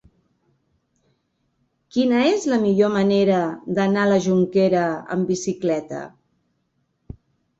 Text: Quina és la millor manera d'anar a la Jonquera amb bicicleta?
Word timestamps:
Quina 1.97 2.21
és 2.29 2.47
la 2.53 2.57
millor 2.63 2.89
manera 2.95 3.41
d'anar 3.79 4.05
a 4.05 4.09
la 4.13 4.17
Jonquera 4.29 4.85
amb 5.17 5.29
bicicleta? 5.35 6.01